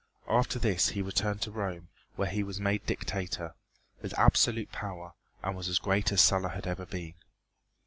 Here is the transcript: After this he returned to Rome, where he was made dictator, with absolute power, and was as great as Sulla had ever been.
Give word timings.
After 0.27 0.57
this 0.57 0.89
he 0.89 1.03
returned 1.03 1.41
to 1.41 1.51
Rome, 1.51 1.89
where 2.15 2.27
he 2.31 2.41
was 2.41 2.59
made 2.59 2.87
dictator, 2.87 3.53
with 4.01 4.17
absolute 4.17 4.71
power, 4.71 5.13
and 5.43 5.55
was 5.55 5.69
as 5.69 5.77
great 5.77 6.11
as 6.11 6.21
Sulla 6.21 6.49
had 6.49 6.65
ever 6.65 6.87
been. 6.87 7.13